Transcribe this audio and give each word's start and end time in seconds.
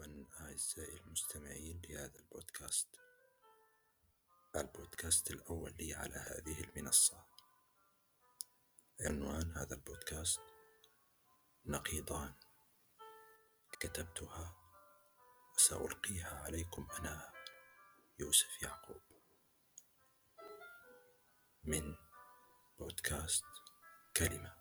مرحبا 0.00 0.26
أعزائي 0.40 1.00
المستمعين 1.00 1.82
لهذا 1.88 2.18
البودكاست. 2.18 2.88
البودكاست 4.56 5.30
الأول 5.30 5.74
لي 5.78 5.94
على 5.94 6.14
هذه 6.14 6.64
المنصة. 6.64 7.24
عنوان 9.00 9.52
هذا 9.56 9.74
البودكاست 9.74 10.40
نقيضان. 11.66 12.34
كتبتها 13.72 14.56
وسألقيها 15.54 16.42
عليكم 16.44 16.88
أنا 16.98 17.32
يوسف 18.18 18.62
يعقوب. 18.62 19.02
من 21.64 21.96
بودكاست 22.78 23.44
كلمة. 24.16 24.59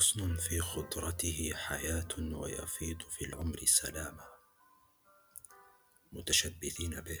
حسن 0.00 0.36
في 0.36 0.60
خضرته 0.60 1.52
حياة 1.54 2.08
ويفيض 2.18 3.02
في 3.02 3.24
العمر 3.24 3.64
سلاما. 3.64 4.28
متشبثين 6.12 7.00
به. 7.00 7.20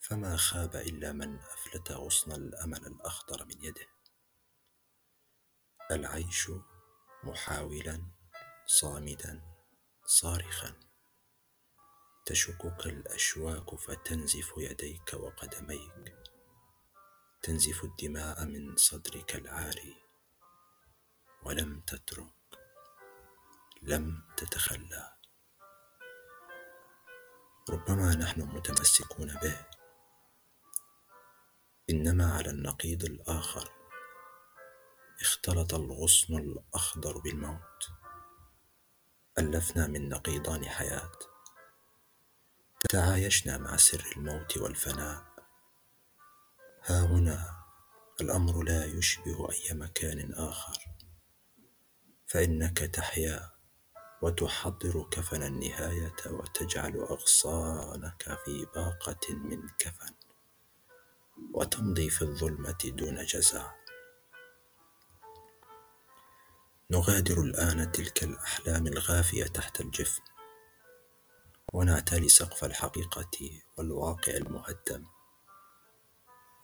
فما 0.00 0.36
خاب 0.36 0.76
إلا 0.76 1.12
من 1.12 1.38
أفلت 1.38 1.92
غصن 1.92 2.32
الأمل 2.32 2.86
الأخضر 2.86 3.44
من 3.44 3.64
يده. 3.64 3.86
العيش 5.90 6.50
محاولا 7.24 8.02
صامدا 8.66 9.42
صارخا. 10.06 10.80
تشكك 12.26 12.86
الأشواك 12.86 13.74
فتنزف 13.74 14.52
يديك 14.58 15.14
وقدميك. 15.14 16.14
تنزف 17.42 17.84
الدماء 17.84 18.44
من 18.44 18.76
صدرك 18.76 19.34
العاري. 19.36 20.09
ولم 21.42 21.80
تترك 21.80 22.58
لم 23.82 24.22
تتخلى. 24.36 25.14
ربما 27.70 28.14
نحن 28.14 28.40
متمسكون 28.40 29.34
به. 29.34 29.66
إنما 31.90 32.32
على 32.34 32.50
النقيض 32.50 33.04
الآخر 33.04 33.72
اختلط 35.20 35.74
الغصن 35.74 36.36
الأخضر 36.38 37.18
بالموت. 37.18 37.90
ألفنا 39.38 39.86
من 39.86 40.08
نقيضان 40.08 40.64
حياة. 40.64 41.12
تعايشنا 42.90 43.58
مع 43.58 43.76
سر 43.76 44.12
الموت 44.16 44.56
والفناء. 44.56 45.24
ها 46.84 47.00
هنا 47.00 47.64
الأمر 48.20 48.62
لا 48.62 48.84
يشبه 48.84 49.48
أي 49.52 49.74
مكان 49.74 50.34
آخر. 50.34 50.99
فإنك 52.30 52.78
تحيا 52.78 53.50
وتحضر 54.22 55.08
كفن 55.10 55.42
النهاية 55.42 56.16
وتجعل 56.26 56.96
أغصانك 56.96 58.38
في 58.44 58.66
باقة 58.74 59.34
من 59.34 59.68
كفن 59.78 60.14
وتمضي 61.54 62.10
في 62.10 62.22
الظلمة 62.22 62.78
دون 62.84 63.24
جزاء. 63.24 63.80
نغادر 66.90 67.40
الآن 67.40 67.92
تلك 67.92 68.24
الأحلام 68.24 68.86
الغافية 68.86 69.44
تحت 69.44 69.80
الجفن 69.80 70.22
ونعتلي 71.72 72.28
سقف 72.28 72.64
الحقيقة 72.64 73.60
والواقع 73.78 74.32
المهدم 74.32 75.06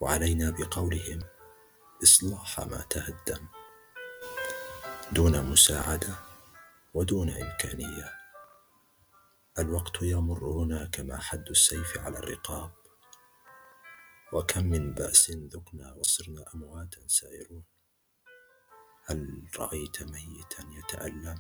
وعلينا 0.00 0.50
بقولهم 0.50 1.20
إصلاح 2.02 2.60
ما 2.60 2.86
تهدم. 2.90 3.55
دون 5.12 5.46
مساعدة 5.46 6.14
ودون 6.94 7.30
إمكانية. 7.30 8.12
الوقت 9.58 10.02
يمر 10.02 10.44
هنا 10.44 10.86
كما 10.92 11.18
حد 11.18 11.48
السيف 11.48 11.98
على 11.98 12.18
الرقاب. 12.18 12.72
وكم 14.32 14.64
من 14.64 14.94
بأس 14.94 15.30
ذقنا 15.30 15.92
وصرنا 15.92 16.44
أمواتا 16.54 17.06
سائرون. 17.06 17.64
هل 19.04 19.48
رأيت 19.58 20.02
ميتا 20.02 20.64
يتألم؟ 20.78 21.38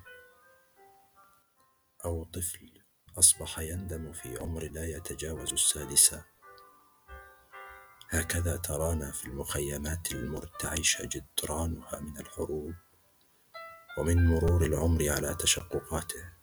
أو 2.04 2.24
طفل 2.24 2.82
أصبح 3.18 3.58
يندم 3.58 4.12
في 4.12 4.38
عمر 4.38 4.62
لا 4.62 4.86
يتجاوز 4.86 5.52
السادسة؟ 5.52 6.24
هكذا 8.08 8.56
ترانا 8.56 9.12
في 9.12 9.24
المخيمات 9.24 10.12
المرتعشة 10.12 11.08
جدرانها 11.12 12.00
من 12.00 12.18
الحروب. 12.18 12.74
ومن 13.98 14.26
مرور 14.26 14.64
العمر 14.64 15.10
على 15.10 15.34
تشققاته 15.34 16.36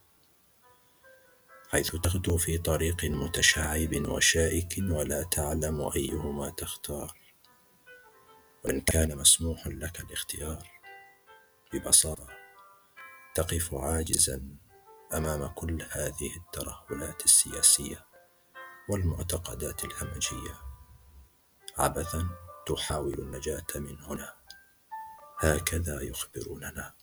حيث 1.74 1.96
تغدو 1.96 2.38
في 2.38 2.58
طريق 2.58 3.06
متشعب 3.06 4.10
وشائك 4.10 4.76
ولا 4.80 5.24
تعلم 5.24 5.92
أيهما 5.96 6.50
تختار. 6.50 7.18
وإن 8.66 8.82
كان 8.82 9.18
مسموح 9.18 9.68
لك 9.68 10.00
الاختيار 10.00 10.72
ببساطة 11.74 12.28
تقف 13.36 13.74
عاجزا 13.74 14.58
أمام 15.14 15.48
كل 15.48 15.88
هذه 15.92 16.32
الترهلات 16.38 17.26
السياسية 17.26 18.06
والمعتقدات 18.90 19.86
الهمجية. 19.86 20.56
عبثا 21.78 22.30
تحاول 22.66 23.20
النجاة 23.20 23.68
من 23.76 24.00
هنا. 24.00 24.34
هكذا 25.40 26.02
يخبروننا. 26.02 26.94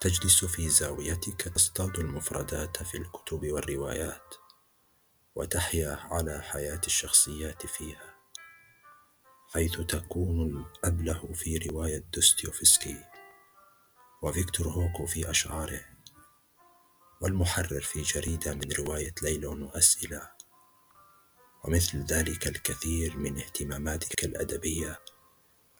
تجلس 0.00 0.44
في 0.44 0.68
زاويتك 0.68 1.42
تصطاد 1.42 1.98
المفردات 1.98 2.82
في 2.82 2.98
الكتب 2.98 3.52
والروايات 3.52 4.34
وتحيا 5.34 5.96
على 5.96 6.42
حياة 6.42 6.80
الشخصيات 6.86 7.66
فيها 7.66 8.14
حيث 9.54 9.80
تكون 9.80 10.66
الأبله 10.84 11.32
في 11.34 11.56
رواية 11.56 12.04
دوستويفسكي 12.14 13.04
وفيكتور 14.22 14.68
هوكو 14.68 15.06
في 15.06 15.30
أشعاره 15.30 15.84
والمحرر 17.20 17.80
في 17.80 18.02
جريدة 18.02 18.54
من 18.54 18.72
رواية 18.72 19.14
ليلون 19.22 19.62
وأسئلة 19.62 20.30
ومثل 21.64 22.04
ذلك 22.04 22.48
الكثير 22.48 23.16
من 23.16 23.38
اهتماماتك 23.38 24.24
الأدبية 24.24 25.00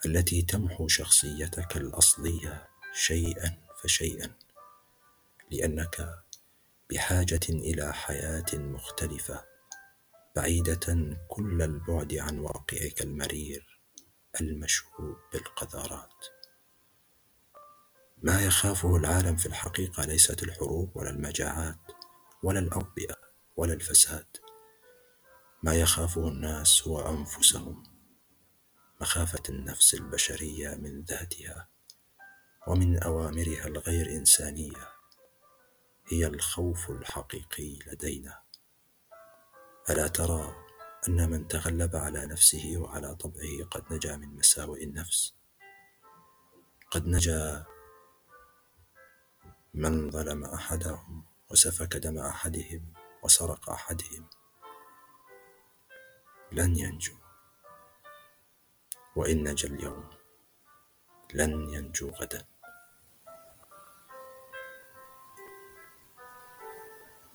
التي 0.07 0.43
تمحو 0.43 0.89
شخصيتك 0.89 1.77
الأصلية 1.77 2.69
شيئا. 2.95 3.68
فشيئا 3.83 4.35
لأنك 5.51 6.25
بحاجة 6.91 7.41
إلى 7.49 7.93
حياة 7.93 8.55
مختلفة 8.55 9.45
بعيدة 10.37 11.17
كل 11.29 11.63
البعد 11.63 12.15
عن 12.15 12.39
واقعك 12.39 13.03
المرير 13.03 13.81
المشهود 14.41 15.17
بالقذارات. 15.33 16.27
ما 18.23 18.45
يخافه 18.45 18.97
العالم 18.97 19.37
في 19.37 19.47
الحقيقة 19.47 20.05
ليست 20.05 20.43
الحروب 20.43 20.97
ولا 20.97 21.11
المجاعات 21.11 21.79
ولا 22.43 22.59
الأوبئة 22.59 23.17
ولا 23.57 23.73
الفساد. 23.73 24.27
ما 25.63 25.75
يخافه 25.75 26.29
الناس 26.29 26.89
هو 26.89 27.01
أنفسهم 27.01 27.83
مخافة 29.01 29.43
النفس 29.49 29.95
البشرية 29.95 30.75
من 30.75 31.03
ذاتها. 31.03 31.69
ومن 32.69 33.03
أوامرها 33.03 33.67
الغير 33.67 34.07
إنسانية 34.11 34.89
هي 36.07 36.27
الخوف 36.27 36.91
الحقيقي 36.91 37.79
لدينا. 37.87 38.43
ألا 39.91 40.09
ترى 40.09 40.57
أن 41.09 41.31
من 41.31 41.49
تغلب 41.49 41.97
على 41.97 42.27
نفسه 42.27 42.75
وعلى 42.77 43.15
طبعه 43.15 43.65
قد 43.71 43.93
نجا 43.93 44.17
من 44.17 44.29
مساوئ 44.37 44.85
النفس؟ 44.85 45.35
قد 46.91 47.07
نجا 47.07 47.67
من 49.75 50.11
ظلم 50.11 50.45
أحدهم 50.45 51.27
وسفك 51.51 51.97
دم 51.97 52.19
أحدهم 52.19 52.93
وسرق 53.23 53.71
أحدهم. 53.71 54.31
لن 56.53 56.77
ينجو. 56.77 57.15
وإن 59.17 59.49
نجا 59.49 59.69
اليوم 59.69 60.11
لن 61.35 61.71
ينجو 61.71 62.09
غدا. 62.09 62.58